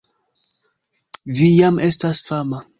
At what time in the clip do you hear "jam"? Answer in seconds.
1.59-1.79